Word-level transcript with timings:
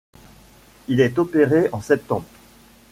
Il 0.87 0.99
est 0.99 1.19
opéré 1.19 1.69
en 1.71 1.79
septembre. 1.79 2.25